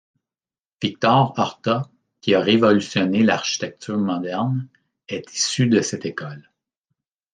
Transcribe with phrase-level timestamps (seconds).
[0.81, 1.87] Victor Horta
[2.21, 4.67] qui a révolutionné l'architecture moderne,
[5.07, 6.49] est issue de cette école.